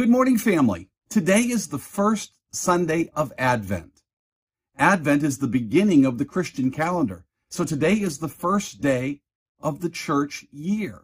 Good 0.00 0.08
morning, 0.08 0.38
family. 0.38 0.88
Today 1.10 1.42
is 1.42 1.68
the 1.68 1.78
first 1.78 2.38
Sunday 2.52 3.10
of 3.14 3.34
Advent. 3.36 4.00
Advent 4.78 5.22
is 5.22 5.36
the 5.36 5.46
beginning 5.46 6.06
of 6.06 6.16
the 6.16 6.24
Christian 6.24 6.70
calendar. 6.70 7.26
So 7.50 7.64
today 7.64 8.00
is 8.00 8.16
the 8.16 8.26
first 8.26 8.80
day 8.80 9.20
of 9.60 9.82
the 9.82 9.90
church 9.90 10.46
year. 10.50 11.02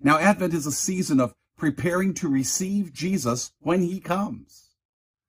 Now, 0.00 0.16
Advent 0.16 0.54
is 0.54 0.66
a 0.66 0.72
season 0.72 1.20
of 1.20 1.34
preparing 1.58 2.14
to 2.14 2.28
receive 2.30 2.94
Jesus 2.94 3.52
when 3.60 3.82
he 3.82 4.00
comes. 4.00 4.70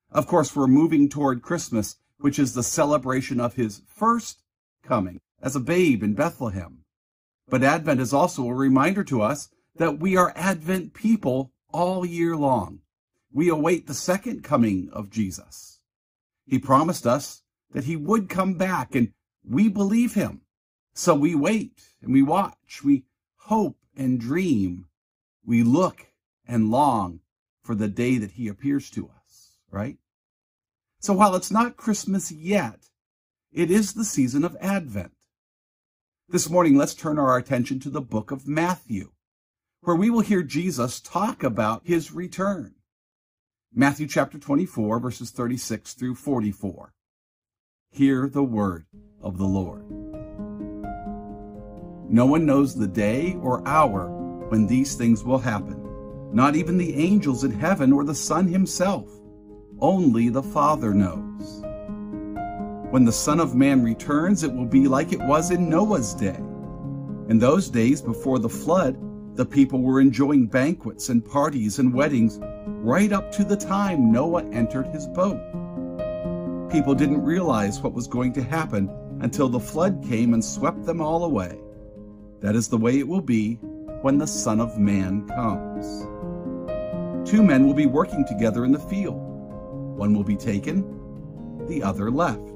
Of 0.09 0.25
course, 0.25 0.55
we're 0.55 0.67
moving 0.67 1.09
toward 1.09 1.41
Christmas, 1.41 1.97
which 2.19 2.39
is 2.39 2.53
the 2.53 2.63
celebration 2.63 3.41
of 3.41 3.55
his 3.55 3.81
first 3.85 4.43
coming 4.81 5.19
as 5.41 5.57
a 5.57 5.59
babe 5.59 6.03
in 6.03 6.13
Bethlehem. 6.13 6.85
But 7.49 7.63
Advent 7.63 7.99
is 7.99 8.13
also 8.13 8.47
a 8.47 8.53
reminder 8.53 9.03
to 9.03 9.21
us 9.21 9.49
that 9.75 9.99
we 9.99 10.15
are 10.15 10.31
Advent 10.37 10.93
people 10.93 11.51
all 11.71 12.05
year 12.05 12.35
long. 12.35 12.79
We 13.31 13.49
await 13.49 13.87
the 13.87 13.93
second 13.93 14.43
coming 14.43 14.89
of 14.91 15.09
Jesus. 15.09 15.79
He 16.45 16.59
promised 16.59 17.07
us 17.07 17.43
that 17.71 17.85
he 17.85 17.95
would 17.95 18.29
come 18.29 18.55
back 18.55 18.95
and 18.95 19.13
we 19.43 19.69
believe 19.69 20.13
him. 20.13 20.41
So 20.93 21.15
we 21.15 21.35
wait 21.35 21.81
and 22.01 22.11
we 22.11 22.21
watch, 22.21 22.81
we 22.83 23.05
hope 23.37 23.77
and 23.95 24.19
dream. 24.19 24.87
We 25.45 25.63
look 25.63 26.07
and 26.47 26.69
long 26.69 27.21
for 27.63 27.75
the 27.75 27.87
day 27.87 28.17
that 28.17 28.31
he 28.31 28.47
appears 28.47 28.89
to 28.91 29.09
us, 29.23 29.57
right? 29.69 29.97
So 30.99 31.13
while 31.13 31.35
it's 31.35 31.51
not 31.51 31.77
Christmas 31.77 32.31
yet, 32.31 32.89
it 33.51 33.71
is 33.71 33.93
the 33.93 34.05
season 34.05 34.43
of 34.43 34.57
Advent. 34.61 35.13
This 36.29 36.49
morning, 36.49 36.77
let's 36.77 36.93
turn 36.93 37.19
our 37.19 37.37
attention 37.37 37.79
to 37.81 37.89
the 37.89 38.01
book 38.01 38.31
of 38.31 38.47
Matthew, 38.47 39.11
where 39.83 39.95
we 39.95 40.11
will 40.11 40.21
hear 40.21 40.43
Jesus 40.43 40.99
talk 40.99 41.41
about 41.43 41.81
his 41.83 42.11
return. 42.11 42.75
Matthew 43.73 44.05
chapter 44.07 44.37
24, 44.37 44.99
verses 44.99 45.31
36 45.31 45.95
through 45.95 46.13
44. 46.13 46.93
Hear 47.89 48.29
the 48.29 48.43
word 48.43 48.85
of 49.21 49.39
the 49.39 49.45
Lord. 49.45 49.89
No 52.07 52.27
one 52.27 52.45
knows 52.45 52.75
the 52.75 52.87
day 52.87 53.35
or 53.41 53.67
hour 53.67 54.09
when 54.49 54.67
these 54.67 54.93
things 54.93 55.23
will 55.23 55.39
happen, 55.39 56.29
not 56.31 56.55
even 56.55 56.77
the 56.77 56.93
angels 56.95 57.43
in 57.43 57.51
heaven 57.51 57.91
or 57.91 58.03
the 58.03 58.13
Son 58.13 58.47
himself. 58.47 59.09
Only 59.79 60.29
the 60.29 60.43
Father 60.43 60.93
knows. 60.93 61.63
When 62.91 63.03
the 63.03 63.11
Son 63.11 63.39
of 63.39 63.55
Man 63.55 63.83
returns, 63.83 64.43
it 64.43 64.53
will 64.53 64.65
be 64.65 64.87
like 64.87 65.11
it 65.11 65.21
was 65.21 65.49
in 65.49 65.69
Noah's 65.69 66.13
day. 66.13 66.37
In 67.29 67.39
those 67.39 67.67
days 67.67 67.99
before 67.99 68.37
the 68.37 68.49
flood, 68.49 68.95
the 69.35 69.45
people 69.45 69.81
were 69.81 70.01
enjoying 70.01 70.45
banquets 70.45 71.09
and 71.09 71.25
parties 71.25 71.79
and 71.79 71.93
weddings 71.93 72.39
right 72.65 73.11
up 73.11 73.31
to 73.31 73.43
the 73.43 73.55
time 73.55 74.11
Noah 74.11 74.43
entered 74.51 74.87
his 74.87 75.07
boat. 75.07 75.39
People 76.69 76.95
didn't 76.95 77.23
realize 77.23 77.79
what 77.79 77.93
was 77.93 78.07
going 78.07 78.33
to 78.33 78.43
happen 78.43 78.89
until 79.21 79.49
the 79.49 79.59
flood 79.59 80.03
came 80.07 80.33
and 80.33 80.43
swept 80.43 80.85
them 80.85 81.01
all 81.01 81.23
away. 81.25 81.59
That 82.39 82.55
is 82.55 82.67
the 82.67 82.77
way 82.77 82.97
it 82.97 83.07
will 83.07 83.21
be 83.21 83.55
when 84.01 84.17
the 84.17 84.27
Son 84.27 84.59
of 84.59 84.79
Man 84.79 85.27
comes. 85.27 86.07
Two 87.29 87.43
men 87.43 87.67
will 87.67 87.73
be 87.73 87.85
working 87.85 88.25
together 88.25 88.65
in 88.65 88.71
the 88.71 88.79
field. 88.79 89.21
One 89.95 90.13
will 90.13 90.23
be 90.23 90.35
taken, 90.35 91.65
the 91.67 91.83
other 91.83 92.09
left. 92.09 92.51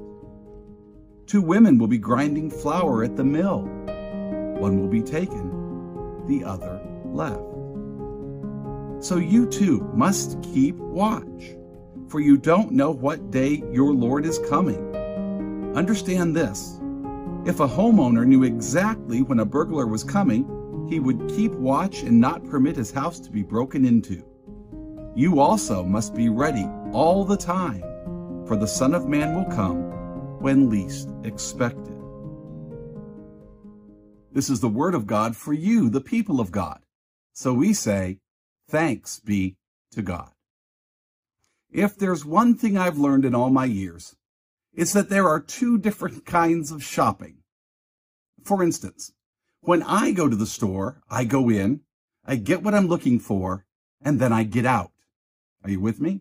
Two 1.26 1.40
women 1.40 1.78
will 1.78 1.86
be 1.86 1.98
grinding 1.98 2.50
flour 2.50 3.04
at 3.04 3.16
the 3.16 3.24
mill. 3.24 3.62
One 4.58 4.80
will 4.80 4.88
be 4.88 5.02
taken, 5.02 5.45
the 6.26 6.44
other 6.44 6.80
left. 7.04 7.42
So 9.04 9.16
you 9.16 9.46
too 9.46 9.88
must 9.94 10.42
keep 10.42 10.76
watch, 10.76 11.56
for 12.08 12.20
you 12.20 12.36
don't 12.36 12.72
know 12.72 12.90
what 12.90 13.30
day 13.30 13.62
your 13.70 13.92
Lord 13.92 14.24
is 14.24 14.38
coming. 14.48 14.94
Understand 15.76 16.34
this 16.34 16.80
if 17.46 17.60
a 17.60 17.68
homeowner 17.68 18.26
knew 18.26 18.42
exactly 18.42 19.22
when 19.22 19.38
a 19.38 19.44
burglar 19.44 19.86
was 19.86 20.02
coming, 20.02 20.44
he 20.90 20.98
would 20.98 21.28
keep 21.28 21.52
watch 21.52 22.02
and 22.02 22.20
not 22.20 22.44
permit 22.44 22.74
his 22.74 22.90
house 22.90 23.20
to 23.20 23.30
be 23.30 23.44
broken 23.44 23.84
into. 23.84 24.24
You 25.14 25.38
also 25.38 25.84
must 25.84 26.12
be 26.12 26.28
ready 26.28 26.66
all 26.92 27.24
the 27.24 27.36
time, 27.36 27.82
for 28.46 28.56
the 28.56 28.66
Son 28.66 28.94
of 28.94 29.06
Man 29.06 29.36
will 29.36 29.44
come 29.44 29.76
when 30.40 30.68
least 30.68 31.10
expected. 31.22 31.95
This 34.36 34.50
is 34.50 34.60
the 34.60 34.68
word 34.68 34.94
of 34.94 35.06
God 35.06 35.34
for 35.34 35.54
you, 35.54 35.88
the 35.88 36.02
people 36.02 36.40
of 36.40 36.52
God. 36.52 36.80
So 37.32 37.54
we 37.54 37.72
say, 37.72 38.18
Thanks 38.68 39.18
be 39.18 39.56
to 39.92 40.02
God. 40.02 40.32
If 41.70 41.96
there's 41.96 42.22
one 42.22 42.54
thing 42.54 42.76
I've 42.76 42.98
learned 42.98 43.24
in 43.24 43.34
all 43.34 43.48
my 43.48 43.64
years, 43.64 44.14
it's 44.74 44.92
that 44.92 45.08
there 45.08 45.26
are 45.26 45.40
two 45.40 45.78
different 45.78 46.26
kinds 46.40 46.70
of 46.70 46.84
shopping. 46.84 47.38
For 48.44 48.62
instance, 48.62 49.12
when 49.62 49.82
I 49.82 50.12
go 50.12 50.28
to 50.28 50.36
the 50.36 50.44
store, 50.44 51.00
I 51.08 51.24
go 51.24 51.48
in, 51.48 51.80
I 52.22 52.36
get 52.36 52.62
what 52.62 52.74
I'm 52.74 52.88
looking 52.88 53.18
for, 53.18 53.64
and 54.02 54.20
then 54.20 54.34
I 54.34 54.42
get 54.42 54.66
out. 54.66 54.92
Are 55.64 55.70
you 55.70 55.80
with 55.80 55.98
me? 55.98 56.20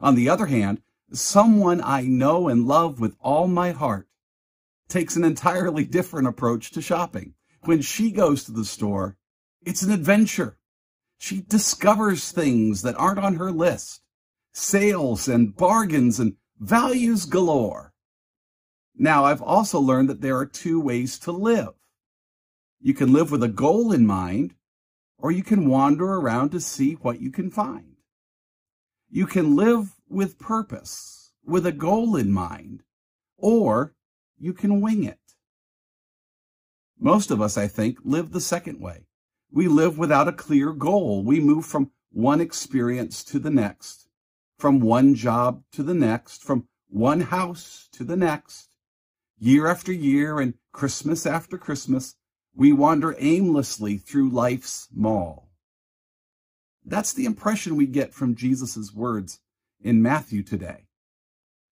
On 0.00 0.16
the 0.16 0.28
other 0.28 0.46
hand, 0.46 0.82
someone 1.12 1.80
I 1.80 2.02
know 2.02 2.48
and 2.48 2.66
love 2.66 2.98
with 2.98 3.14
all 3.20 3.46
my 3.46 3.70
heart 3.70 4.08
takes 4.88 5.16
an 5.16 5.24
entirely 5.24 5.84
different 5.84 6.28
approach 6.28 6.70
to 6.72 6.82
shopping. 6.82 7.34
When 7.62 7.80
she 7.80 8.10
goes 8.10 8.44
to 8.44 8.52
the 8.52 8.64
store, 8.64 9.16
it's 9.64 9.82
an 9.82 9.92
adventure. 9.92 10.58
She 11.18 11.40
discovers 11.40 12.30
things 12.30 12.82
that 12.82 12.96
aren't 12.96 13.18
on 13.18 13.36
her 13.36 13.50
list, 13.50 14.02
sales 14.52 15.28
and 15.28 15.56
bargains 15.56 16.20
and 16.20 16.36
values 16.58 17.24
galore. 17.24 17.92
Now, 18.96 19.24
I've 19.24 19.42
also 19.42 19.80
learned 19.80 20.08
that 20.10 20.20
there 20.20 20.36
are 20.36 20.46
two 20.46 20.80
ways 20.80 21.18
to 21.20 21.32
live. 21.32 21.74
You 22.80 22.94
can 22.94 23.12
live 23.12 23.30
with 23.30 23.42
a 23.42 23.48
goal 23.48 23.92
in 23.92 24.06
mind, 24.06 24.54
or 25.18 25.32
you 25.32 25.42
can 25.42 25.68
wander 25.68 26.12
around 26.12 26.50
to 26.50 26.60
see 26.60 26.92
what 26.94 27.20
you 27.20 27.30
can 27.30 27.50
find. 27.50 27.96
You 29.08 29.26
can 29.26 29.56
live 29.56 29.94
with 30.08 30.38
purpose, 30.38 31.32
with 31.44 31.66
a 31.66 31.72
goal 31.72 32.14
in 32.16 32.30
mind, 32.30 32.82
or 33.36 33.94
you 34.38 34.52
can 34.52 34.80
wing 34.80 35.04
it. 35.04 35.18
Most 36.98 37.30
of 37.30 37.40
us, 37.40 37.56
I 37.56 37.66
think, 37.66 37.98
live 38.04 38.32
the 38.32 38.40
second 38.40 38.80
way. 38.80 39.06
We 39.50 39.68
live 39.68 39.98
without 39.98 40.28
a 40.28 40.32
clear 40.32 40.72
goal. 40.72 41.22
We 41.22 41.40
move 41.40 41.66
from 41.66 41.90
one 42.10 42.40
experience 42.40 43.22
to 43.24 43.38
the 43.38 43.50
next, 43.50 44.08
from 44.58 44.80
one 44.80 45.14
job 45.14 45.62
to 45.72 45.82
the 45.82 45.94
next, 45.94 46.42
from 46.42 46.68
one 46.88 47.20
house 47.20 47.88
to 47.92 48.04
the 48.04 48.16
next. 48.16 48.76
Year 49.38 49.66
after 49.66 49.92
year 49.92 50.40
and 50.40 50.54
Christmas 50.72 51.26
after 51.26 51.58
Christmas, 51.58 52.14
we 52.54 52.72
wander 52.72 53.16
aimlessly 53.18 53.98
through 53.98 54.30
life's 54.30 54.88
mall. 54.94 55.50
That's 56.84 57.12
the 57.12 57.24
impression 57.24 57.76
we 57.76 57.86
get 57.86 58.14
from 58.14 58.34
Jesus' 58.34 58.92
words 58.92 59.40
in 59.80 60.02
Matthew 60.02 60.42
today. 60.42 60.86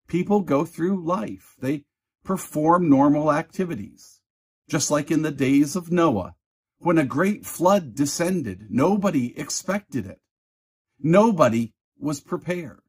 People 0.08 0.42
go 0.42 0.66
through 0.66 1.04
life. 1.04 1.56
They 1.60 1.84
perform 2.24 2.90
normal 2.90 3.32
activities. 3.32 4.22
Just 4.70 4.92
like 4.92 5.10
in 5.10 5.24
the 5.24 5.32
days 5.32 5.76
of 5.76 5.92
Noah, 5.92 6.36
when 6.78 6.98
a 6.98 7.06
great 7.06 7.46
flood 7.46 7.96
descended, 7.96 8.68
nobody 8.70 9.38
expected 9.38 10.06
it. 10.06 10.20
Nobody 11.00 11.74
was 11.98 12.22
prepared. 12.22 12.82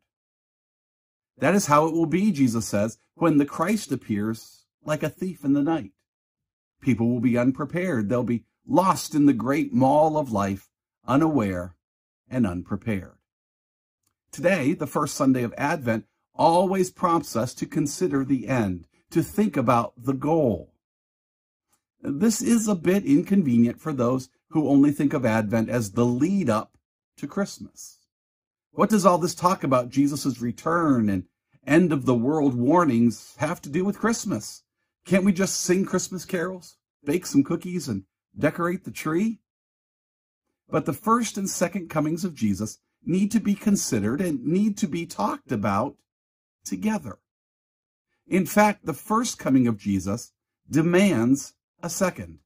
That 1.38 1.54
is 1.54 1.66
how 1.66 1.86
it 1.86 1.94
will 1.94 2.06
be, 2.06 2.32
Jesus 2.32 2.66
says, 2.66 2.98
when 3.14 3.38
the 3.38 3.46
Christ 3.46 3.90
appears 3.92 4.66
like 4.84 5.02
a 5.02 5.08
thief 5.08 5.44
in 5.44 5.54
the 5.54 5.62
night. 5.62 5.92
People 6.80 7.08
will 7.08 7.20
be 7.20 7.38
unprepared. 7.38 8.08
They'll 8.08 8.22
be 8.22 8.44
lost 8.66 9.14
in 9.14 9.26
the 9.26 9.32
great 9.32 9.72
mall 9.72 10.16
of 10.16 10.32
life, 10.32 10.68
unaware 11.06 11.76
and 12.28 12.46
unprepared. 12.46 13.18
Today, 14.32 14.74
the 14.74 14.86
first 14.86 15.16
Sunday 15.16 15.42
of 15.42 15.54
Advent, 15.56 16.04
always 16.34 16.90
prompts 16.90 17.36
us 17.36 17.52
to 17.54 17.66
consider 17.66 18.24
the 18.24 18.48
end, 18.48 18.86
to 19.10 19.22
think 19.22 19.56
about 19.56 19.92
the 19.96 20.12
goal. 20.12 20.72
This 22.02 22.40
is 22.40 22.68
a 22.68 22.74
bit 22.74 23.04
inconvenient 23.04 23.80
for 23.80 23.92
those 23.92 24.30
who 24.48 24.68
only 24.68 24.90
think 24.90 25.12
of 25.12 25.26
Advent 25.26 25.68
as 25.68 25.92
the 25.92 26.06
lead 26.06 26.48
up 26.48 26.78
to 27.18 27.26
Christmas. 27.26 27.98
What 28.72 28.90
does 28.90 29.04
all 29.04 29.18
this 29.18 29.34
talk 29.34 29.64
about 29.64 29.90
Jesus' 29.90 30.40
return 30.40 31.08
and 31.08 31.24
end 31.66 31.92
of 31.92 32.06
the 32.06 32.14
world 32.14 32.54
warnings 32.54 33.34
have 33.38 33.60
to 33.62 33.68
do 33.68 33.84
with 33.84 33.98
Christmas? 33.98 34.62
Can't 35.04 35.24
we 35.24 35.32
just 35.32 35.60
sing 35.60 35.84
Christmas 35.84 36.24
carols, 36.24 36.76
bake 37.04 37.26
some 37.26 37.42
cookies, 37.42 37.88
and 37.88 38.04
decorate 38.38 38.84
the 38.84 38.90
tree? 38.90 39.40
But 40.68 40.86
the 40.86 40.92
first 40.92 41.36
and 41.36 41.50
second 41.50 41.90
comings 41.90 42.24
of 42.24 42.34
Jesus 42.34 42.78
need 43.04 43.30
to 43.32 43.40
be 43.40 43.54
considered 43.54 44.20
and 44.20 44.44
need 44.44 44.76
to 44.78 44.86
be 44.86 45.04
talked 45.04 45.52
about 45.52 45.96
together. 46.64 47.18
In 48.30 48.46
fact, 48.46 48.86
the 48.86 48.94
first 48.94 49.40
coming 49.40 49.66
of 49.66 49.76
Jesus 49.76 50.32
demands 50.70 51.54
a 51.82 51.90
second. 51.90 52.38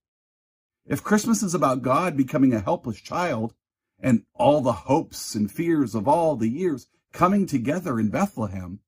If 0.86 1.04
Christmas 1.04 1.42
is 1.42 1.54
about 1.54 1.82
God 1.82 2.16
becoming 2.16 2.54
a 2.54 2.60
helpless 2.60 2.98
child 2.98 3.52
and 4.00 4.24
all 4.34 4.62
the 4.62 4.72
hopes 4.72 5.34
and 5.34 5.52
fears 5.52 5.94
of 5.94 6.08
all 6.08 6.36
the 6.36 6.48
years 6.48 6.86
coming 7.12 7.44
together 7.46 8.00
in 8.00 8.08
Bethlehem, 8.08 8.80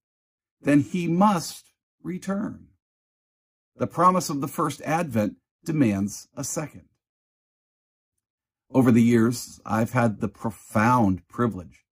then 0.63 0.81
he 0.81 1.07
must 1.07 1.71
return. 2.03 2.69
The 3.77 3.87
promise 3.87 4.31
of 4.31 4.41
the 4.41 4.49
first 4.49 4.81
advent 4.81 5.37
demands 5.67 6.29
a 6.35 6.45
second. 6.45 6.89
Over 8.73 8.91
the 8.91 9.03
years, 9.03 9.61
I've 9.67 9.93
had 9.93 10.21
the 10.21 10.29
profound 10.29 11.29
privilege 11.29 11.85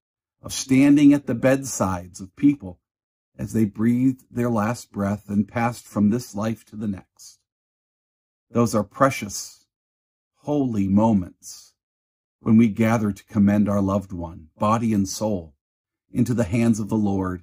of 0.43 0.55
standing 0.55 1.13
at 1.13 1.27
the 1.27 1.35
bedsides 1.35 2.23
of 2.23 2.35
people 2.37 2.81
as 3.37 3.53
they 3.53 3.65
breathed 3.65 4.25
their 4.31 4.51
last 4.51 4.93
breath 4.93 5.29
and 5.29 5.49
passed 5.49 5.87
from 5.87 6.11
this 6.11 6.35
life 6.35 6.65
to 6.67 6.77
the 6.77 6.89
next. 6.89 7.41
Those 8.51 8.75
are 8.75 8.85
precious, 8.85 9.67
holy 10.43 10.87
moments 10.87 11.75
when 12.41 12.57
we 12.57 12.69
gather 12.69 13.11
to 13.11 13.25
commend 13.25 13.69
our 13.69 13.81
loved 13.81 14.13
one, 14.13 14.49
body 14.59 14.93
and 14.93 15.09
soul, 15.09 15.55
into 16.13 16.35
the 16.35 16.45
hands 16.45 16.79
of 16.79 16.89
the 16.89 16.97
Lord 16.97 17.43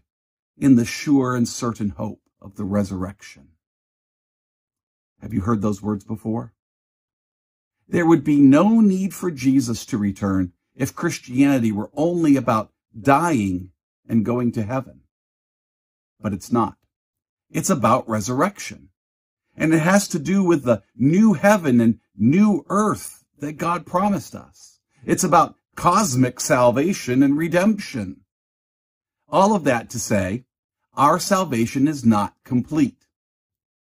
in 0.57 0.75
the 0.75 0.85
sure 0.85 1.35
and 1.35 1.47
certain 1.47 1.89
hope 1.89 2.21
of 2.39 2.55
the 2.55 2.63
resurrection. 2.63 3.49
Have 5.21 5.33
you 5.33 5.41
heard 5.41 5.61
those 5.61 5.81
words 5.81 6.03
before? 6.03 6.53
There 7.87 8.05
would 8.05 8.23
be 8.23 8.39
no 8.39 8.79
need 8.79 9.13
for 9.13 9.31
Jesus 9.31 9.85
to 9.87 9.97
return 9.97 10.53
if 10.75 10.95
Christianity 10.95 11.71
were 11.71 11.91
only 11.93 12.35
about 12.37 12.71
dying 12.97 13.71
and 14.07 14.23
going 14.23 14.51
to 14.53 14.63
heaven. 14.63 15.01
But 16.21 16.33
it's 16.33 16.51
not. 16.51 16.75
It's 17.49 17.69
about 17.69 18.07
resurrection. 18.09 18.89
And 19.55 19.73
it 19.73 19.79
has 19.79 20.07
to 20.09 20.19
do 20.19 20.43
with 20.43 20.63
the 20.63 20.83
new 20.95 21.33
heaven 21.33 21.81
and 21.81 21.99
new 22.15 22.65
earth 22.69 23.23
that 23.39 23.53
God 23.53 23.85
promised 23.85 24.35
us. 24.35 24.79
It's 25.05 25.23
about 25.23 25.55
cosmic 25.75 26.39
salvation 26.39 27.23
and 27.23 27.37
redemption. 27.37 28.21
All 29.27 29.55
of 29.55 29.63
that 29.63 29.89
to 29.89 29.99
say, 29.99 30.45
our 30.95 31.19
salvation 31.19 31.87
is 31.87 32.05
not 32.05 32.35
complete. 32.43 33.05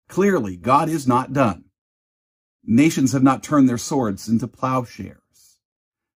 Clearly, 0.08 0.56
God 0.56 0.88
is 0.88 1.06
not 1.06 1.32
done. 1.32 1.64
Nations 2.64 3.12
have 3.12 3.22
not 3.22 3.42
turned 3.42 3.68
their 3.68 3.78
swords 3.78 4.28
into 4.28 4.46
plowshares. 4.46 5.58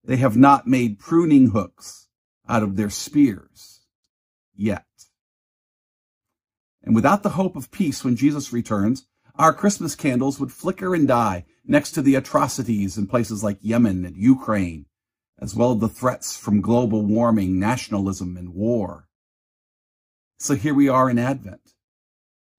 They 0.04 0.16
have 0.16 0.36
not 0.36 0.66
made 0.66 0.98
pruning 0.98 1.50
hooks 1.50 2.08
out 2.48 2.62
of 2.62 2.76
their 2.76 2.90
spears 2.90 3.80
yet. 4.54 4.85
And 6.86 6.94
without 6.94 7.24
the 7.24 7.30
hope 7.30 7.56
of 7.56 7.72
peace 7.72 8.04
when 8.04 8.14
Jesus 8.14 8.52
returns, 8.52 9.06
our 9.34 9.52
Christmas 9.52 9.96
candles 9.96 10.38
would 10.38 10.52
flicker 10.52 10.94
and 10.94 11.06
die 11.06 11.44
next 11.66 11.92
to 11.92 12.02
the 12.02 12.14
atrocities 12.14 12.96
in 12.96 13.08
places 13.08 13.42
like 13.42 13.58
Yemen 13.60 14.04
and 14.04 14.16
Ukraine, 14.16 14.86
as 15.40 15.54
well 15.54 15.72
as 15.72 15.80
the 15.80 15.88
threats 15.88 16.36
from 16.38 16.60
global 16.60 17.02
warming, 17.02 17.58
nationalism, 17.58 18.36
and 18.36 18.54
war. 18.54 19.08
So 20.38 20.54
here 20.54 20.74
we 20.74 20.88
are 20.88 21.10
in 21.10 21.18
Advent. 21.18 21.72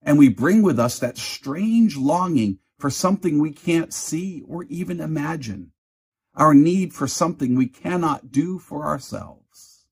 And 0.03 0.19
we 0.19 0.29
bring 0.29 0.61
with 0.61 0.77
us 0.77 0.99
that 0.99 1.17
strange 1.17 1.95
longing 1.95 2.59
for 2.77 2.89
something 2.89 3.39
we 3.39 3.51
can't 3.51 3.93
see 3.93 4.43
or 4.47 4.65
even 4.65 4.99
imagine. 4.99 5.71
Our 6.35 6.53
need 6.53 6.93
for 6.93 7.07
something 7.07 7.55
we 7.55 7.67
cannot 7.67 8.31
do 8.31 8.59
for 8.59 8.85
ourselves. 8.85 9.87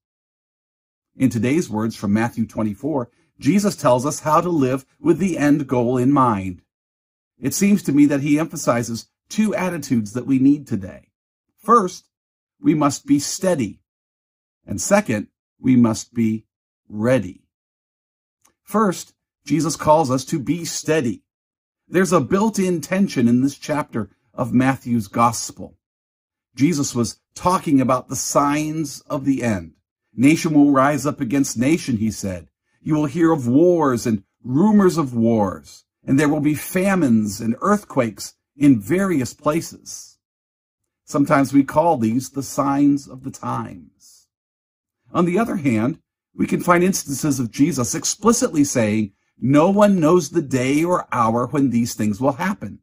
In 1.16 1.30
today's 1.30 1.70
words 1.70 1.96
from 1.96 2.14
Matthew 2.14 2.46
24, 2.46 3.10
Jesus 3.40 3.76
tells 3.76 4.06
us 4.06 4.22
how 4.22 4.42
to 4.42 4.50
live 4.50 4.86
with 5.00 5.20
the 5.20 5.38
end 5.38 5.68
goal 5.68 5.98
in 5.98 6.12
mind. 6.12 6.62
It 7.40 7.54
seems 7.54 7.84
to 7.84 7.92
me 7.92 8.06
that 8.06 8.22
he 8.22 8.40
emphasizes 8.40 9.10
two 9.30 9.54
attitudes 9.54 10.14
that 10.14 10.26
we 10.26 10.40
need 10.40 10.68
today. 10.68 11.10
First, 11.58 12.10
we 12.62 12.74
must 12.74 13.06
be 13.06 13.20
steady. 13.20 13.82
And 14.66 14.80
second, 14.80 15.28
we 15.60 15.76
must 15.76 16.14
be 16.14 16.46
ready. 16.88 17.42
First, 18.64 19.14
Jesus 19.46 19.76
calls 19.76 20.10
us 20.10 20.26
to 20.26 20.40
be 20.40 20.66
steady. 20.66 21.24
There's 21.88 22.14
a 22.14 22.22
built-in 22.22 22.82
tension 22.82 23.28
in 23.28 23.42
this 23.42 23.58
chapter 23.58 24.10
of 24.34 24.54
Matthew's 24.54 25.08
gospel. 25.08 25.78
Jesus 26.56 26.96
was 26.96 27.20
talking 27.36 27.82
about 27.82 28.08
the 28.08 28.16
signs 28.16 29.02
of 29.02 29.26
the 29.26 29.44
end. 29.44 29.74
Nation 30.16 30.54
will 30.54 30.72
rise 30.72 31.06
up 31.06 31.20
against 31.20 31.58
nation, 31.58 31.98
he 31.98 32.10
said. 32.10 32.48
You 32.86 32.94
will 32.94 33.08
hear 33.08 33.32
of 33.32 33.48
wars 33.48 34.06
and 34.06 34.24
rumors 34.44 35.00
of 35.00 35.12
wars, 35.12 35.86
and 36.06 36.20
there 36.20 36.30
will 36.30 36.40
be 36.40 36.54
famines 36.54 37.42
and 37.42 37.56
earthquakes 37.60 38.36
in 38.56 38.80
various 38.80 39.34
places. 39.34 40.20
Sometimes 41.04 41.52
we 41.52 41.64
call 41.64 41.98
these 41.98 42.30
the 42.30 42.44
signs 42.44 43.08
of 43.08 43.24
the 43.24 43.32
times. 43.32 44.28
On 45.12 45.26
the 45.26 45.40
other 45.40 45.56
hand, 45.56 45.98
we 46.36 46.46
can 46.46 46.62
find 46.62 46.84
instances 46.84 47.40
of 47.40 47.50
Jesus 47.50 47.96
explicitly 47.96 48.64
saying 48.64 49.14
no 49.40 49.72
one 49.72 50.00
knows 50.00 50.30
the 50.30 50.44
day 50.44 50.84
or 50.84 51.08
hour 51.12 51.48
when 51.48 51.72
these 51.72 51.96
things 51.96 52.22
will 52.22 52.34
happen. 52.34 52.82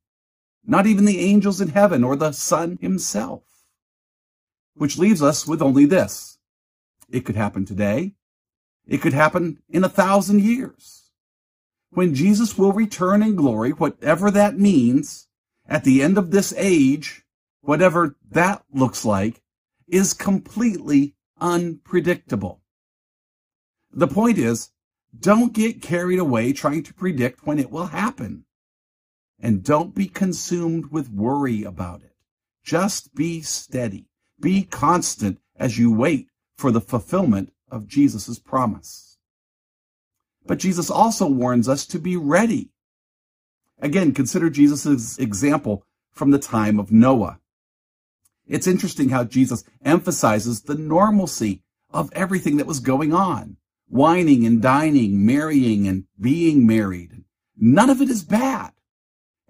Not 0.65 0.89
even 0.89 1.05
the 1.05 1.21
angels 1.21 1.61
in 1.61 1.69
heaven 1.69 2.03
or 2.03 2.17
the 2.17 2.33
Son 2.33 2.77
himself. 2.81 3.45
Which 4.75 4.99
leaves 4.99 5.23
us 5.23 5.47
with 5.47 5.63
only 5.63 5.85
this. 5.85 6.39
It 7.09 7.25
could 7.25 7.37
happen 7.37 7.65
today. 7.65 8.17
It 8.87 8.99
could 8.99 9.12
happen 9.12 9.62
in 9.69 9.84
a 9.84 9.88
thousand 9.88 10.43
years. 10.43 11.11
When 11.90 12.14
Jesus 12.14 12.56
will 12.56 12.73
return 12.73 13.23
in 13.23 13.37
glory, 13.37 13.70
whatever 13.70 14.31
that 14.31 14.58
means, 14.58 15.29
at 15.67 15.84
the 15.84 16.02
end 16.02 16.19
of 16.19 16.31
this 16.31 16.55
age, 16.56 17.25
whatever 17.61 18.17
that 18.31 18.64
looks 18.73 19.05
like, 19.05 19.43
is 19.88 20.14
completely 20.14 21.14
unpredictable. 21.40 22.62
The 23.93 24.08
point 24.08 24.38
is, 24.38 24.70
don't 25.19 25.52
get 25.52 25.82
carried 25.82 26.19
away 26.19 26.52
trying 26.52 26.82
to 26.84 26.94
predict 26.94 27.46
when 27.46 27.58
it 27.58 27.70
will 27.70 27.87
happen. 27.87 28.46
And 29.38 29.62
don't 29.62 29.94
be 29.94 30.06
consumed 30.06 30.90
with 30.90 31.11
worry 31.11 31.62
about 31.62 32.02
it. 32.02 32.14
Just 32.64 33.14
be 33.14 33.43
steady. 33.43 34.06
Be 34.40 34.62
constant 34.62 35.40
as 35.56 35.79
you 35.79 35.93
wait 35.93 36.29
for 36.56 36.70
the 36.70 36.81
fulfillment 36.81 37.52
of 37.73 37.89
Jesus' 37.89 38.39
promise. 38.39 39.19
But 40.46 40.58
Jesus 40.58 40.91
also 40.91 41.27
warns 41.27 41.69
us 41.69 41.85
to 41.87 41.99
be 41.99 42.17
ready. 42.17 42.70
Again, 43.81 44.13
consider 44.13 44.51
Jesus' 44.51 45.19
example 45.19 45.85
from 46.13 46.31
the 46.31 46.39
time 46.39 46.79
of 46.79 46.93
Noah. 46.93 47.41
It's 48.46 48.67
interesting 48.69 49.08
how 49.08 49.25
Jesus 49.25 49.65
emphasizes 49.85 50.63
the 50.63 50.77
normalcy 50.77 51.63
of 51.91 52.13
everything 52.13 52.58
that 52.58 52.67
was 52.67 52.79
going 52.79 53.13
on 53.13 53.56
wining 53.93 54.46
and 54.46 54.63
dining, 54.63 55.25
marrying 55.25 55.87
and 55.87 56.05
being 56.19 56.67
married. 56.67 57.23
None 57.58 57.91
of 57.91 58.01
it 58.01 58.08
is 58.08 58.25
bad. 58.25 58.73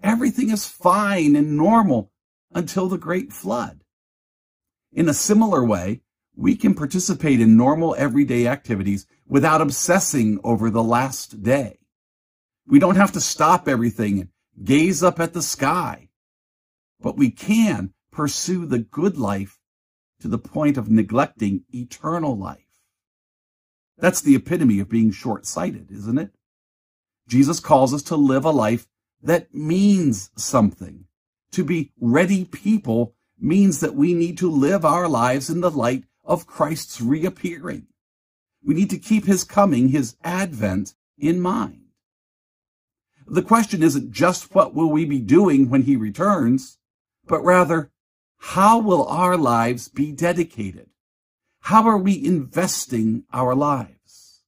Everything 0.03 0.49
is 0.49 0.67
fine 0.67 1.35
and 1.37 1.55
normal 1.55 2.11
until 2.53 2.89
the 2.89 2.97
great 2.97 3.31
flood. 3.31 3.83
In 4.91 5.07
a 5.07 5.13
similar 5.13 5.65
way, 5.65 6.01
we 6.35 6.55
can 6.55 6.73
participate 6.73 7.39
in 7.39 7.57
normal 7.57 7.95
everyday 7.97 8.47
activities 8.47 9.05
without 9.27 9.61
obsessing 9.61 10.39
over 10.43 10.69
the 10.69 10.83
last 10.83 11.43
day. 11.43 11.79
We 12.67 12.79
don't 12.79 12.95
have 12.95 13.11
to 13.13 13.21
stop 13.21 13.67
everything 13.67 14.19
and 14.19 14.29
gaze 14.63 15.03
up 15.03 15.19
at 15.19 15.33
the 15.33 15.41
sky, 15.41 16.09
but 16.99 17.17
we 17.17 17.29
can 17.29 17.93
pursue 18.11 18.65
the 18.65 18.79
good 18.79 19.17
life 19.17 19.59
to 20.21 20.27
the 20.27 20.37
point 20.37 20.77
of 20.77 20.89
neglecting 20.89 21.63
eternal 21.73 22.37
life. 22.37 22.59
That's 23.97 24.21
the 24.21 24.35
epitome 24.35 24.79
of 24.79 24.89
being 24.89 25.11
short-sighted, 25.11 25.91
isn't 25.91 26.17
it? 26.17 26.31
Jesus 27.27 27.59
calls 27.59 27.93
us 27.93 28.03
to 28.03 28.15
live 28.15 28.45
a 28.45 28.51
life 28.51 28.87
that 29.21 29.53
means 29.53 30.31
something. 30.35 31.05
To 31.51 31.63
be 31.63 31.91
ready 31.99 32.45
people 32.45 33.15
means 33.39 33.79
that 33.79 33.95
we 33.95 34.13
need 34.13 34.37
to 34.39 34.49
live 34.49 34.83
our 34.83 35.07
lives 35.07 35.49
in 35.49 35.61
the 35.61 35.71
light 35.71 36.05
of 36.23 36.47
Christ's 36.47 37.01
reappearing. 37.01 37.87
We 38.63 38.73
need 38.73 38.89
to 38.91 38.97
keep 38.97 39.25
his 39.25 39.43
coming, 39.43 39.89
his 39.89 40.15
advent 40.23 40.93
in 41.17 41.39
mind. 41.39 41.81
The 43.27 43.41
question 43.41 43.83
isn't 43.83 44.11
just 44.11 44.53
what 44.53 44.73
will 44.73 44.89
we 44.89 45.05
be 45.05 45.19
doing 45.19 45.69
when 45.69 45.83
he 45.83 45.95
returns, 45.95 46.77
but 47.25 47.43
rather, 47.43 47.91
how 48.37 48.79
will 48.79 49.07
our 49.07 49.37
lives 49.37 49.87
be 49.87 50.11
dedicated? 50.11 50.89
How 51.61 51.87
are 51.87 51.97
we 51.97 52.25
investing 52.25 53.23
our 53.31 53.55
lives? 53.55 54.43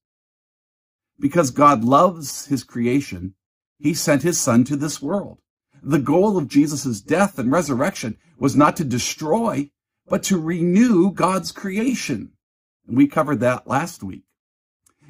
Because 1.17 1.49
God 1.49 1.85
loves 1.85 2.47
his 2.47 2.63
creation, 2.63 3.35
he 3.79 3.93
sent 3.93 4.23
his 4.23 4.39
son 4.39 4.65
to 4.65 4.75
this 4.75 5.01
world. 5.01 5.39
The 5.81 5.99
goal 5.99 6.37
of 6.37 6.49
Jesus' 6.49 6.99
death 6.99 7.39
and 7.39 7.51
resurrection 7.51 8.17
was 8.37 8.55
not 8.55 8.75
to 8.77 8.83
destroy, 8.83 9.69
but 10.07 10.23
to 10.23 10.39
renew 10.39 11.11
God's 11.11 11.51
creation. 11.51 12.31
And 12.87 12.97
we 12.97 13.07
covered 13.07 13.39
that 13.39 13.67
last 13.67 14.03
week. 14.03 14.23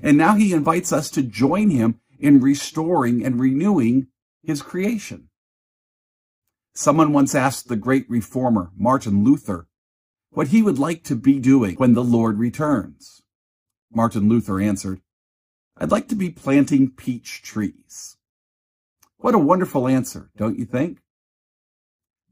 And 0.02 0.18
now 0.18 0.36
he 0.36 0.54
invites 0.54 0.94
us 0.94 1.10
to 1.12 1.24
join 1.24 1.70
him 1.70 2.00
in 2.20 2.42
restoring 2.42 3.26
and 3.26 3.40
renewing 3.40 4.08
his 4.44 4.62
creation. 4.62 5.30
Someone 6.74 7.14
once 7.14 7.34
asked 7.34 7.68
the 7.68 7.76
great 7.76 8.10
reformer, 8.10 8.72
Martin 8.76 9.24
Luther, 9.24 9.68
what 10.32 10.50
he 10.50 10.62
would 10.62 10.78
like 10.78 11.04
to 11.06 11.16
be 11.16 11.40
doing 11.40 11.76
when 11.76 11.94
the 11.94 12.04
Lord 12.04 12.38
returns. 12.38 13.22
Martin 13.94 14.28
Luther 14.28 14.60
answered, 14.60 15.02
I'd 15.78 15.92
like 15.92 16.10
to 16.10 16.16
be 16.16 16.30
planting 16.30 16.92
peach 16.92 17.42
trees. 17.42 18.18
What 19.18 19.36
a 19.36 19.40
wonderful 19.40 19.88
answer, 19.88 20.30
don't 20.38 20.60
you 20.60 20.66
think? 20.66 21.00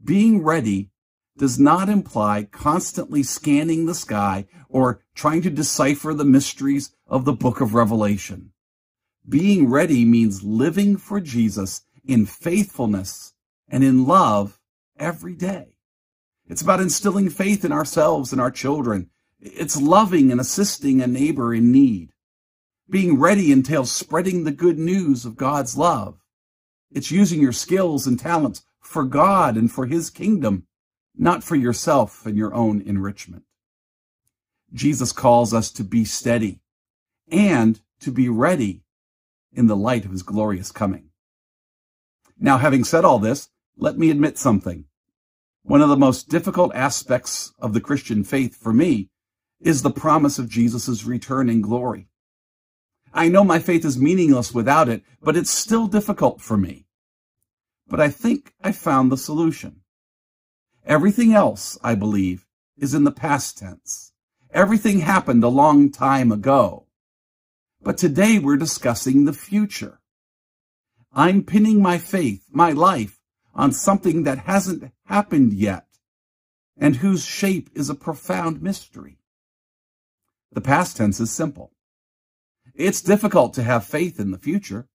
Being 0.04 0.44
ready 0.44 0.92
does 1.38 1.60
not 1.60 1.90
imply 1.90 2.44
constantly 2.44 3.24
scanning 3.24 3.86
the 3.86 3.96
sky 3.96 4.46
or 4.70 5.02
trying 5.16 5.42
to 5.42 5.50
decipher 5.50 6.14
the 6.14 6.26
mysteries 6.26 6.96
of 7.08 7.26
the 7.26 7.34
book 7.34 7.62
of 7.62 7.74
Revelation. 7.74 8.52
Being 9.28 9.70
ready 9.70 10.06
means 10.06 10.44
living 10.44 10.98
for 10.98 11.20
Jesus 11.20 11.82
in 12.06 12.26
faithfulness 12.26 13.34
and 13.68 13.84
in 13.84 14.06
love 14.06 14.60
every 15.00 15.36
day. 15.36 15.78
It's 16.48 16.62
about 16.62 16.82
instilling 16.82 17.30
faith 17.30 17.64
in 17.64 17.72
ourselves 17.72 18.32
and 18.32 18.42
our 18.42 18.52
children. 18.52 19.10
It's 19.40 19.82
loving 19.82 20.32
and 20.32 20.42
assisting 20.42 21.02
a 21.02 21.08
neighbor 21.08 21.54
in 21.54 21.72
need. 21.72 22.12
Being 22.90 23.18
ready 23.18 23.52
entails 23.52 23.92
spreading 23.92 24.44
the 24.44 24.52
good 24.52 24.78
news 24.78 25.26
of 25.26 25.38
God's 25.38 25.78
love. 25.78 26.20
It's 26.92 27.12
using 27.12 27.42
your 27.42 27.54
skills 27.54 28.06
and 28.06 28.20
talents 28.20 28.64
for 28.82 29.04
God 29.04 29.56
and 29.56 29.72
for 29.72 29.86
his 29.86 30.10
kingdom 30.10 30.68
not 31.16 31.44
for 31.44 31.56
yourself 31.56 32.26
and 32.26 32.38
your 32.38 32.54
own 32.54 32.82
enrichment. 32.82 33.44
Jesus 34.74 35.12
calls 35.12 35.54
us 35.54 35.72
to 35.72 35.84
be 35.84 36.04
steady 36.06 36.60
and 37.32 37.80
to 38.00 38.12
be 38.12 38.30
ready 38.30 38.84
in 39.54 39.68
the 39.68 39.76
light 39.76 40.06
of 40.06 40.12
his 40.12 40.24
glorious 40.24 40.72
coming. 40.72 41.10
Now, 42.40 42.58
having 42.58 42.84
said 42.84 43.06
all 43.06 43.20
this, 43.20 43.50
let 43.78 43.98
me 43.98 44.10
admit 44.10 44.38
something. 44.38 44.86
One 45.62 45.82
of 45.82 45.90
the 45.90 45.98
most 45.98 46.28
difficult 46.28 46.74
aspects 46.76 47.54
of 47.60 47.74
the 47.74 47.82
Christian 47.82 48.24
faith 48.24 48.56
for 48.56 48.74
me 48.74 49.10
is 49.62 49.82
the 49.82 49.92
promise 49.92 50.38
of 50.40 50.50
Jesus' 50.50 51.06
return 51.06 51.50
in 51.50 51.62
glory. 51.62 52.10
I 53.14 53.30
know 53.30 53.44
my 53.44 53.60
faith 53.60 53.86
is 53.86 53.98
meaningless 53.98 54.54
without 54.54 54.90
it, 54.90 55.04
but 55.22 55.38
it's 55.38 55.52
still 55.52 55.88
difficult 55.88 56.42
for 56.42 56.58
me. 56.58 56.88
But 57.88 58.02
I 58.02 58.10
think 58.10 58.54
I 58.64 58.72
found 58.72 59.12
the 59.12 59.18
solution. 59.18 59.83
Everything 60.86 61.34
else, 61.34 61.78
I 61.84 61.96
believe, 61.96 62.46
is 62.78 62.94
in 62.94 63.06
the 63.06 63.12
past 63.12 63.58
tense. 63.58 64.12
Everything 64.52 65.00
happened 65.00 65.44
a 65.44 65.50
long 65.50 65.92
time 65.92 66.32
ago. 66.32 66.88
But 67.82 67.98
today 67.98 68.38
we're 68.38 68.58
discussing 68.58 69.26
the 69.26 69.34
future. 69.34 70.00
I'm 71.14 71.44
pinning 71.44 71.82
my 71.82 71.98
faith, 71.98 72.46
my 72.52 72.72
life, 72.72 73.20
on 73.56 73.72
something 73.72 74.24
that 74.24 74.40
hasn't 74.40 74.92
happened 75.06 75.54
yet 75.54 75.86
and 76.78 76.98
whose 76.98 77.26
shape 77.26 77.70
is 77.74 77.90
a 77.90 77.96
profound 77.96 78.62
mystery. 78.62 79.20
The 80.52 80.62
past 80.62 80.98
tense 80.98 81.20
is 81.20 81.32
simple. 81.32 81.72
It's 82.76 83.02
difficult 83.02 83.54
to 83.56 83.64
have 83.64 83.86
faith 83.86 84.20
in 84.20 84.32
the 84.32 84.38
future. 84.38 84.88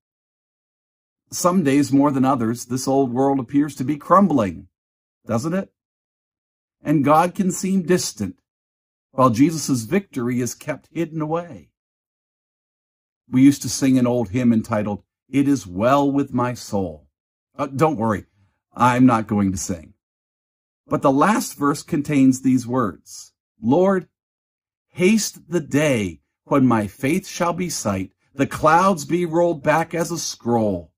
Some 1.30 1.62
days 1.62 1.92
more 1.92 2.10
than 2.10 2.24
others, 2.24 2.66
this 2.66 2.88
old 2.88 3.12
world 3.12 3.38
appears 3.38 3.74
to 3.76 3.84
be 3.84 3.96
crumbling, 3.96 4.68
doesn't 5.26 5.54
it? 5.54 5.70
And 6.82 7.04
God 7.04 7.34
can 7.34 7.50
seem 7.50 7.82
distant, 7.82 8.40
while 9.12 9.30
Jesus' 9.30 9.82
victory 9.82 10.40
is 10.40 10.54
kept 10.54 10.88
hidden 10.92 11.20
away. 11.20 11.70
We 13.30 13.42
used 13.42 13.62
to 13.62 13.68
sing 13.68 13.98
an 13.98 14.06
old 14.06 14.30
hymn 14.30 14.52
entitled, 14.52 15.02
It 15.28 15.48
is 15.48 15.66
Well 15.66 16.10
with 16.10 16.32
My 16.32 16.54
Soul. 16.54 17.08
Uh, 17.56 17.66
don't 17.66 17.96
worry, 17.96 18.24
I'm 18.72 19.06
not 19.06 19.26
going 19.26 19.52
to 19.52 19.58
sing. 19.58 19.94
But 20.86 21.02
the 21.02 21.12
last 21.12 21.58
verse 21.58 21.82
contains 21.82 22.40
these 22.40 22.66
words, 22.66 23.32
Lord, 23.60 24.08
haste 24.88 25.50
the 25.50 25.60
day 25.60 26.20
when 26.44 26.66
my 26.66 26.86
faith 26.86 27.26
shall 27.26 27.52
be 27.52 27.68
sight, 27.68 28.12
the 28.34 28.46
clouds 28.46 29.04
be 29.04 29.26
rolled 29.26 29.62
back 29.62 29.94
as 29.94 30.10
a 30.10 30.18
scroll, 30.18 30.92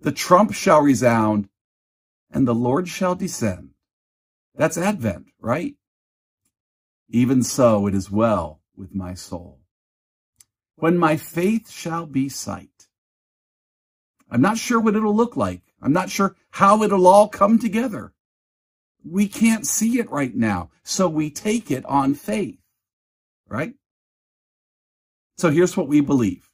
the 0.00 0.12
trump 0.12 0.52
shall 0.52 0.82
resound, 0.82 1.48
and 2.30 2.46
the 2.46 2.54
Lord 2.54 2.86
shall 2.86 3.14
descend. 3.14 3.70
That's 4.56 4.78
Advent, 4.78 5.26
right? 5.38 5.74
Even 7.08 7.42
so, 7.42 7.86
it 7.86 7.94
is 7.94 8.10
well 8.10 8.60
with 8.76 8.94
my 8.94 9.14
soul. 9.14 9.60
When 10.76 10.98
my 10.98 11.16
faith 11.16 11.70
shall 11.70 12.06
be 12.06 12.28
sight. 12.28 12.88
I'm 14.30 14.40
not 14.40 14.58
sure 14.58 14.80
what 14.80 14.96
it'll 14.96 15.14
look 15.14 15.36
like. 15.36 15.62
I'm 15.80 15.92
not 15.92 16.10
sure 16.10 16.36
how 16.50 16.82
it'll 16.82 17.06
all 17.06 17.28
come 17.28 17.58
together. 17.58 18.12
We 19.04 19.28
can't 19.28 19.66
see 19.66 19.98
it 20.00 20.10
right 20.10 20.34
now, 20.34 20.70
so 20.82 21.08
we 21.08 21.30
take 21.30 21.70
it 21.70 21.84
on 21.84 22.14
faith, 22.14 22.58
right? 23.48 23.74
So 25.38 25.50
here's 25.50 25.76
what 25.76 25.86
we 25.86 26.00
believe. 26.00 26.50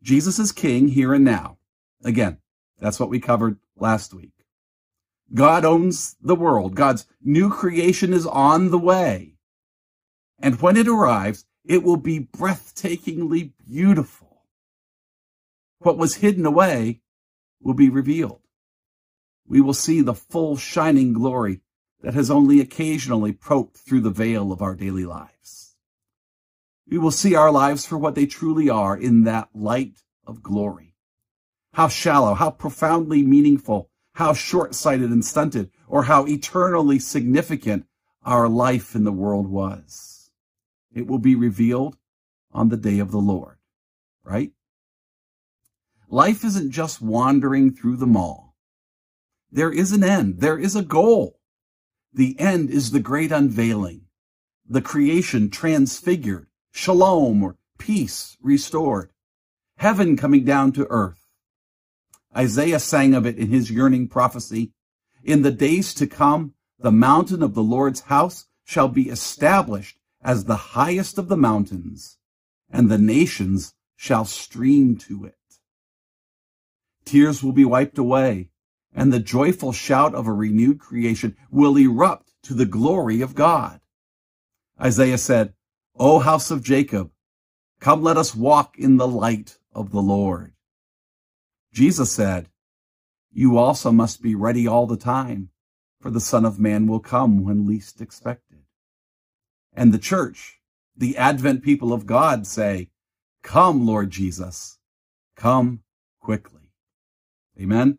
Jesus 0.00 0.38
is 0.38 0.52
king 0.52 0.88
here 0.88 1.12
and 1.12 1.24
now. 1.24 1.58
Again, 2.02 2.38
that's 2.78 2.98
what 2.98 3.10
we 3.10 3.20
covered 3.20 3.58
last 3.76 4.14
week. 4.14 4.43
God 5.32 5.64
owns 5.64 6.16
the 6.20 6.34
world. 6.34 6.74
God's 6.74 7.06
new 7.22 7.50
creation 7.50 8.12
is 8.12 8.26
on 8.26 8.70
the 8.70 8.78
way. 8.78 9.36
And 10.38 10.60
when 10.60 10.76
it 10.76 10.88
arrives, 10.88 11.46
it 11.64 11.82
will 11.82 11.96
be 11.96 12.20
breathtakingly 12.20 13.52
beautiful. 13.66 14.42
What 15.78 15.96
was 15.96 16.16
hidden 16.16 16.44
away 16.44 17.00
will 17.62 17.74
be 17.74 17.88
revealed. 17.88 18.40
We 19.46 19.60
will 19.60 19.74
see 19.74 20.00
the 20.00 20.14
full 20.14 20.56
shining 20.56 21.12
glory 21.12 21.60
that 22.02 22.14
has 22.14 22.30
only 22.30 22.60
occasionally 22.60 23.32
poked 23.32 23.78
through 23.78 24.00
the 24.00 24.10
veil 24.10 24.52
of 24.52 24.60
our 24.60 24.74
daily 24.74 25.04
lives. 25.04 25.76
We 26.86 26.98
will 26.98 27.10
see 27.10 27.34
our 27.34 27.50
lives 27.50 27.86
for 27.86 27.96
what 27.96 28.14
they 28.14 28.26
truly 28.26 28.68
are 28.68 28.96
in 28.96 29.24
that 29.24 29.48
light 29.54 30.02
of 30.26 30.42
glory. 30.42 30.94
How 31.72 31.88
shallow, 31.88 32.34
how 32.34 32.50
profoundly 32.50 33.22
meaningful 33.22 33.90
how 34.14 34.32
short-sighted 34.32 35.10
and 35.10 35.24
stunted 35.24 35.70
or 35.88 36.04
how 36.04 36.24
eternally 36.26 36.98
significant 36.98 37.86
our 38.24 38.48
life 38.48 38.94
in 38.94 39.04
the 39.04 39.12
world 39.12 39.46
was. 39.46 40.30
It 40.92 41.06
will 41.06 41.18
be 41.18 41.34
revealed 41.34 41.96
on 42.52 42.68
the 42.68 42.76
day 42.76 42.98
of 42.98 43.10
the 43.10 43.18
Lord, 43.18 43.58
right? 44.22 44.52
Life 46.08 46.44
isn't 46.44 46.70
just 46.70 47.02
wandering 47.02 47.72
through 47.72 47.96
the 47.96 48.06
mall. 48.06 48.54
There 49.50 49.72
is 49.72 49.92
an 49.92 50.04
end. 50.04 50.40
There 50.40 50.58
is 50.58 50.76
a 50.76 50.82
goal. 50.82 51.40
The 52.12 52.38
end 52.38 52.70
is 52.70 52.92
the 52.92 53.00
great 53.00 53.32
unveiling, 53.32 54.02
the 54.68 54.80
creation 54.80 55.50
transfigured, 55.50 56.46
shalom 56.70 57.42
or 57.42 57.56
peace 57.78 58.36
restored, 58.40 59.10
heaven 59.78 60.16
coming 60.16 60.44
down 60.44 60.70
to 60.72 60.86
earth, 60.90 61.23
Isaiah 62.36 62.80
sang 62.80 63.14
of 63.14 63.26
it 63.26 63.38
in 63.38 63.48
his 63.48 63.70
yearning 63.70 64.08
prophecy. 64.08 64.72
In 65.22 65.42
the 65.42 65.52
days 65.52 65.94
to 65.94 66.06
come, 66.06 66.54
the 66.78 66.92
mountain 66.92 67.42
of 67.42 67.54
the 67.54 67.62
Lord's 67.62 68.02
house 68.02 68.46
shall 68.64 68.88
be 68.88 69.08
established 69.08 69.98
as 70.22 70.44
the 70.44 70.56
highest 70.56 71.18
of 71.18 71.28
the 71.28 71.36
mountains, 71.36 72.18
and 72.70 72.90
the 72.90 72.98
nations 72.98 73.74
shall 73.96 74.24
stream 74.24 74.96
to 74.96 75.24
it. 75.24 75.36
Tears 77.04 77.42
will 77.42 77.52
be 77.52 77.64
wiped 77.64 77.98
away, 77.98 78.48
and 78.94 79.12
the 79.12 79.20
joyful 79.20 79.72
shout 79.72 80.14
of 80.14 80.26
a 80.26 80.32
renewed 80.32 80.80
creation 80.80 81.36
will 81.50 81.76
erupt 81.76 82.32
to 82.42 82.54
the 82.54 82.66
glory 82.66 83.20
of 83.20 83.34
God. 83.34 83.80
Isaiah 84.80 85.18
said, 85.18 85.54
O 85.96 86.18
house 86.18 86.50
of 86.50 86.62
Jacob, 86.62 87.10
come 87.80 88.02
let 88.02 88.16
us 88.16 88.34
walk 88.34 88.78
in 88.78 88.96
the 88.96 89.06
light 89.06 89.58
of 89.72 89.90
the 89.90 90.02
Lord. 90.02 90.53
Jesus 91.74 92.12
said, 92.12 92.48
You 93.32 93.58
also 93.58 93.90
must 93.90 94.22
be 94.22 94.36
ready 94.36 94.64
all 94.64 94.86
the 94.86 94.96
time, 94.96 95.50
for 96.00 96.08
the 96.08 96.20
Son 96.20 96.44
of 96.44 96.60
Man 96.60 96.86
will 96.86 97.00
come 97.00 97.44
when 97.44 97.66
least 97.66 98.00
expected. 98.00 98.60
And 99.72 99.92
the 99.92 99.98
church, 99.98 100.60
the 100.96 101.16
Advent 101.16 101.64
people 101.64 101.92
of 101.92 102.06
God 102.06 102.46
say, 102.46 102.90
Come, 103.42 103.84
Lord 103.84 104.10
Jesus, 104.10 104.78
come 105.34 105.80
quickly. 106.20 106.70
Amen? 107.60 107.98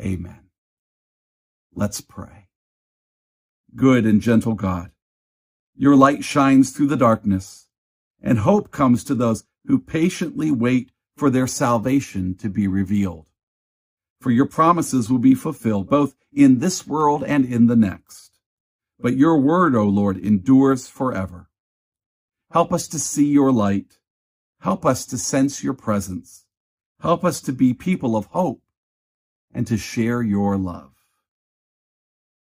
Amen. 0.00 0.48
Let's 1.74 2.00
pray. 2.00 2.48
Good 3.76 4.06
and 4.06 4.22
gentle 4.22 4.54
God, 4.54 4.90
your 5.76 5.96
light 5.96 6.24
shines 6.24 6.70
through 6.70 6.86
the 6.86 6.96
darkness, 6.96 7.68
and 8.22 8.38
hope 8.38 8.70
comes 8.70 9.04
to 9.04 9.14
those 9.14 9.44
who 9.66 9.78
patiently 9.78 10.50
wait 10.50 10.92
for 11.18 11.30
their 11.30 11.46
salvation 11.46 12.34
to 12.36 12.48
be 12.48 12.68
revealed. 12.68 13.26
For 14.20 14.30
your 14.30 14.46
promises 14.46 15.10
will 15.10 15.18
be 15.18 15.34
fulfilled 15.34 15.88
both 15.88 16.14
in 16.32 16.58
this 16.58 16.86
world 16.86 17.24
and 17.24 17.44
in 17.44 17.66
the 17.66 17.76
next. 17.76 18.38
But 19.00 19.16
your 19.16 19.38
word, 19.38 19.74
O 19.74 19.84
Lord, 19.84 20.16
endures 20.16 20.88
forever. 20.88 21.48
Help 22.50 22.72
us 22.72 22.88
to 22.88 22.98
see 22.98 23.26
your 23.26 23.52
light. 23.52 23.98
Help 24.60 24.84
us 24.84 25.06
to 25.06 25.18
sense 25.18 25.62
your 25.62 25.74
presence. 25.74 26.46
Help 27.00 27.24
us 27.24 27.40
to 27.42 27.52
be 27.52 27.74
people 27.74 28.16
of 28.16 28.26
hope 28.26 28.62
and 29.52 29.66
to 29.66 29.76
share 29.76 30.22
your 30.22 30.56
love. 30.56 30.92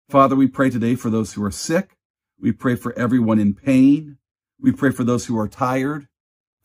Father, 0.10 0.36
we 0.36 0.48
pray 0.48 0.70
today 0.70 0.96
for 0.96 1.10
those 1.10 1.34
who 1.34 1.44
are 1.44 1.52
sick, 1.52 1.98
We 2.40 2.52
pray 2.52 2.76
for 2.76 2.94
everyone 2.98 3.40
in 3.40 3.54
pain. 3.54 4.18
We 4.60 4.72
pray 4.72 4.92
for 4.92 5.04
those 5.04 5.26
who 5.26 5.40
are 5.40 5.48
tired, 5.48 6.08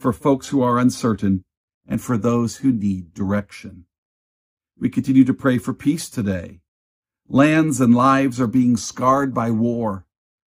for 0.01 0.13
folks 0.13 0.49
who 0.49 0.61
are 0.61 0.79
uncertain, 0.79 1.45
and 1.89 2.01
for 2.01 2.17
those 2.17 2.59
who 2.59 2.71
need 2.71 3.15
direction. 3.15 3.87
We 4.79 4.91
continue 4.91 5.25
to 5.25 5.35
pray 5.35 5.59
for 5.59 5.75
peace 5.75 6.09
today. 6.09 6.61
Lands 7.29 7.81
and 7.81 7.95
lives 7.95 8.41
are 8.41 8.47
being 8.47 8.77
scarred 8.77 9.35
by 9.35 9.51
war. 9.51 10.07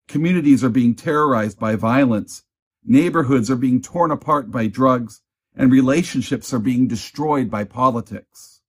Communities 0.08 0.63
are 0.63 0.70
being 0.70 0.96
terrorized 0.96 1.60
by 1.60 1.75
violence. 1.75 2.44
Neighborhoods 2.84 3.51
are 3.51 3.56
being 3.56 3.82
torn 3.82 4.12
apart 4.12 4.50
by 4.50 4.68
drugs 4.68 5.22
and 5.56 5.72
relationships 5.72 6.54
are 6.54 6.60
being 6.60 6.88
destroyed 6.88 7.50
by 7.50 7.63
politics. 7.63 8.62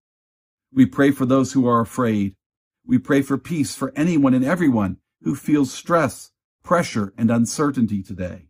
We 0.73 0.87
pray 0.87 1.11
for 1.11 1.26
those 1.26 1.52
who 1.52 1.66
are 1.66 1.80
afraid. 1.80 2.37
We 2.85 2.99
pray 2.99 3.23
for 3.23 3.38
peace 3.38 3.75
for 3.75 3.92
anyone 3.96 4.35
and 4.35 4.44
everyone 4.44 4.99
who 5.23 5.35
feels 5.35 5.73
stress, 5.73 6.30
pressure, 6.62 7.12
and 7.18 7.30
uncertainty 7.30 8.02
today. 8.02 8.49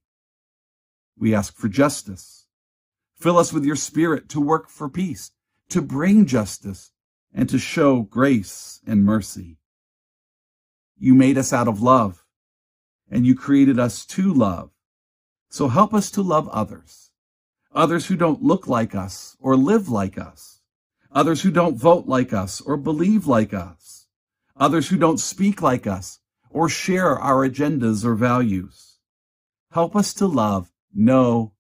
We 1.18 1.34
ask 1.34 1.56
for 1.56 1.68
justice. 1.68 2.45
Fill 3.18 3.38
us 3.38 3.52
with 3.52 3.64
your 3.64 3.76
spirit 3.76 4.28
to 4.30 4.40
work 4.40 4.68
for 4.68 4.88
peace, 4.88 5.32
to 5.70 5.80
bring 5.80 6.26
justice, 6.26 6.92
and 7.32 7.48
to 7.48 7.58
show 7.58 8.02
grace 8.02 8.80
and 8.86 9.04
mercy. 9.04 9.58
You 10.98 11.14
made 11.14 11.38
us 11.38 11.52
out 11.52 11.68
of 11.68 11.82
love, 11.82 12.24
and 13.10 13.26
you 13.26 13.34
created 13.34 13.78
us 13.78 14.04
to 14.06 14.32
love. 14.32 14.70
So 15.48 15.68
help 15.68 15.94
us 15.94 16.10
to 16.12 16.22
love 16.22 16.48
others, 16.48 17.12
others 17.74 18.06
who 18.06 18.16
don't 18.16 18.42
look 18.42 18.66
like 18.68 18.94
us 18.94 19.36
or 19.40 19.56
live 19.56 19.88
like 19.88 20.18
us, 20.18 20.60
others 21.10 21.42
who 21.42 21.50
don't 21.50 21.76
vote 21.76 22.06
like 22.06 22.32
us 22.32 22.60
or 22.60 22.76
believe 22.76 23.26
like 23.26 23.54
us, 23.54 24.06
others 24.56 24.88
who 24.88 24.98
don't 24.98 25.20
speak 25.20 25.62
like 25.62 25.86
us 25.86 26.20
or 26.50 26.68
share 26.68 27.18
our 27.18 27.48
agendas 27.48 28.04
or 28.04 28.14
values. 28.14 28.98
Help 29.72 29.96
us 29.96 30.12
to 30.14 30.26
love 30.26 30.70
no 30.94 31.52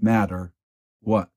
matter 0.00 0.52
what. 1.04 1.30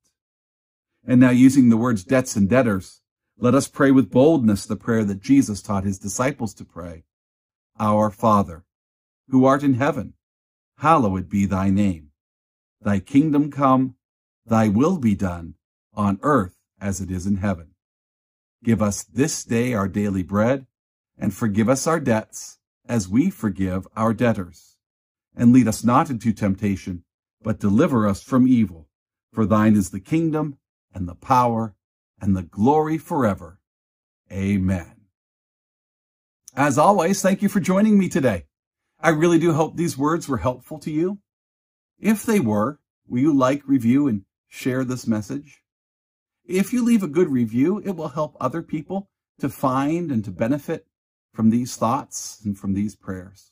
And 1.05 1.19
now 1.19 1.29
using 1.29 1.69
the 1.69 1.77
words 1.77 2.03
debts 2.03 2.36
and 2.36 2.50
debtors, 2.50 3.01
let 3.38 3.53
us 3.53 3.67
pray 3.67 3.91
with 3.91 4.09
boldness 4.09 4.65
the 4.65 4.75
prayer 4.75 5.03
that 5.05 5.21
Jesus 5.21 5.62
taught 5.62 5.83
his 5.83 6.00
disciples 6.00 6.53
to 6.55 6.65
pray. 6.65 7.03
Our 7.79 8.09
Father, 8.09 8.65
who 9.29 9.45
art 9.45 9.63
in 9.63 9.75
heaven, 9.75 10.13
hallowed 10.79 11.29
be 11.29 11.45
thy 11.45 11.69
name. 11.69 12.09
Thy 12.81 13.00
kingdom 13.00 13.51
come, 13.51 13.95
thy 14.45 14.67
will 14.67 14.97
be 14.97 15.15
done, 15.15 15.55
on 15.93 16.19
earth 16.21 16.57
as 16.79 17.01
it 17.01 17.12
is 17.12 17.25
in 17.25 17.38
heaven. 17.38 17.71
Give 18.63 18.81
us 18.81 19.03
this 19.03 19.43
day 19.43 19.74
our 19.74 19.88
daily 19.88 20.24
bread, 20.24 20.65
and 21.17 21.33
forgive 21.33 21.69
us 21.69 21.88
our 21.88 22.00
debts, 22.00 22.59
as 22.88 23.07
we 23.07 23.29
forgive 23.29 23.88
our 23.95 24.13
debtors. 24.13 24.77
And 25.36 25.53
lead 25.53 25.67
us 25.67 25.83
not 25.83 26.09
into 26.09 26.33
temptation, 26.33 27.03
but 27.41 27.59
deliver 27.59 28.07
us 28.07 28.24
from 28.24 28.47
evil. 28.47 28.87
For 29.38 29.46
thine 29.46 29.75
is 29.75 29.91
the 29.91 30.00
kingdom, 30.00 30.58
and 30.96 31.08
the 31.08 31.13
power, 31.13 31.75
and 32.20 32.36
the 32.36 32.41
glory 32.41 32.98
forever. 32.98 33.60
Amen. 34.32 34.96
As 36.56 36.79
always, 36.79 37.22
thank 37.22 37.44
you 37.44 37.48
for 37.48 37.60
joining 37.60 38.00
me 38.00 38.10
today. 38.10 38.46
I 39.00 39.10
really 39.10 39.38
do 39.38 39.53
hope 39.53 39.77
these 39.77 39.96
words 39.96 40.27
were 40.27 40.38
helpful 40.38 40.79
to 40.79 40.89
you. 40.89 41.20
If 42.00 42.24
they 42.24 42.39
were, 42.39 42.79
will 43.08 43.20
you 43.20 43.32
like, 43.32 43.62
review, 43.67 44.08
and 44.08 44.24
share 44.48 44.84
this 44.84 45.06
message? 45.06 45.62
If 46.43 46.73
you 46.73 46.84
leave 46.84 47.04
a 47.04 47.08
good 47.08 47.30
review, 47.30 47.78
it 47.86 47.95
will 47.95 48.08
help 48.08 48.36
other 48.41 48.63
people 48.63 49.08
to 49.38 49.50
find 49.50 50.12
and 50.12 50.26
to 50.26 50.32
benefit 50.32 50.88
from 51.32 51.52
these 51.52 51.76
thoughts 51.76 52.41
and 52.43 52.58
from 52.58 52.73
these 52.73 52.95
prayers. 52.95 53.52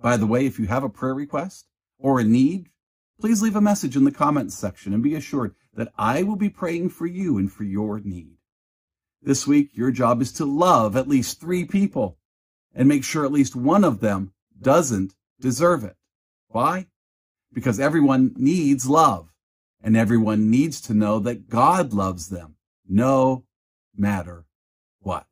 By 0.00 0.16
the 0.16 0.28
way, 0.28 0.46
if 0.46 0.60
you 0.60 0.68
have 0.68 0.84
a 0.84 0.88
prayer 0.88 1.12
request 1.12 1.66
or 1.98 2.20
a 2.20 2.24
need, 2.24 2.68
please 3.20 3.42
leave 3.42 3.56
a 3.56 3.60
message 3.60 3.96
in 3.96 4.04
the 4.04 4.10
comments 4.10 4.54
section 4.54 4.92
and 4.92 5.02
be 5.02 5.14
assured 5.14 5.54
that 5.74 5.92
I 5.96 6.22
will 6.22 6.36
be 6.36 6.48
praying 6.48 6.90
for 6.90 7.06
you 7.06 7.38
and 7.38 7.50
for 7.50 7.64
your 7.64 8.00
need. 8.00 8.36
This 9.22 9.46
week, 9.46 9.70
your 9.72 9.90
job 9.90 10.22
is 10.22 10.32
to 10.32 10.44
love 10.44 10.96
at 10.96 11.08
least 11.08 11.40
three 11.40 11.64
people 11.64 12.18
and 12.74 12.88
make 12.88 13.04
sure 13.04 13.24
at 13.24 13.32
least 13.32 13.56
one 13.56 13.84
of 13.84 14.00
them 14.00 14.32
doesn't 14.60 15.14
deserve 15.40 15.84
it. 15.84 15.96
Why? 16.48 16.86
Because 17.52 17.80
everyone 17.80 18.34
needs 18.36 18.88
love 18.88 19.32
and 19.82 19.96
everyone 19.96 20.50
needs 20.50 20.80
to 20.82 20.94
know 20.94 21.18
that 21.20 21.48
God 21.48 21.92
loves 21.92 22.28
them 22.28 22.56
no 22.88 23.44
matter 23.96 24.44
what. 25.00 25.26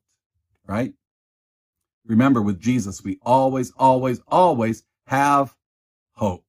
Right? 0.67 0.93
Remember, 2.05 2.41
with 2.41 2.59
Jesus, 2.59 3.03
we 3.03 3.19
always, 3.23 3.71
always, 3.77 4.21
always 4.27 4.83
have 5.07 5.55
hope. 6.13 6.44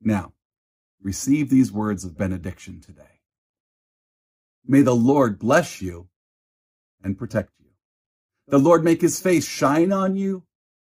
Now, 0.00 0.32
receive 1.02 1.50
these 1.50 1.72
words 1.72 2.04
of 2.04 2.16
benediction 2.16 2.80
today. 2.80 3.20
May 4.66 4.82
the 4.82 4.94
Lord 4.94 5.38
bless 5.38 5.80
you 5.80 6.08
and 7.02 7.18
protect 7.18 7.52
you. 7.58 7.70
The 8.48 8.58
Lord 8.58 8.84
make 8.84 9.00
his 9.00 9.20
face 9.20 9.46
shine 9.46 9.92
on 9.92 10.16
you 10.16 10.44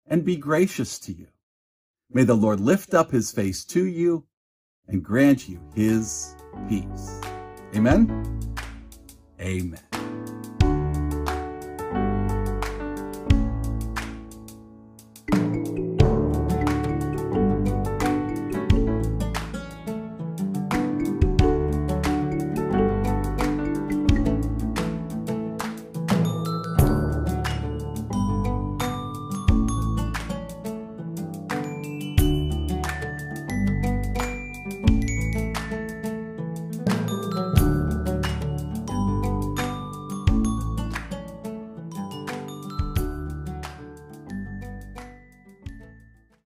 and 0.07 0.25
be 0.25 0.37
gracious 0.37 0.99
to 1.01 1.13
you. 1.13 1.29
May 2.11 2.25
the 2.25 2.35
Lord 2.35 2.61
lift 2.61 2.95
up 2.95 3.11
his 3.11 3.33
face 3.33 3.65
to 3.67 3.85
you 3.85 4.25
and 4.89 5.03
grant 5.03 5.49
you 5.49 5.61
his 5.75 6.35
peace. 6.69 7.21
Amen. 7.75 8.55
Amen. 9.41 9.86